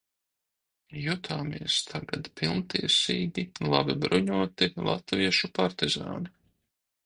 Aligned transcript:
Jutāmies 1.01 1.75
tagad 1.89 2.31
pilntiesīgi, 2.41 3.45
labi 3.75 3.99
bruņoti, 4.07 4.73
latviešu 4.91 5.55
partizāni. 5.63 6.37